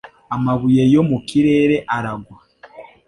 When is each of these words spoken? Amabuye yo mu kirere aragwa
Amabuye 0.35 0.83
yo 0.93 1.01
mu 1.09 1.17
kirere 1.27 1.77
aragwa 1.95 2.37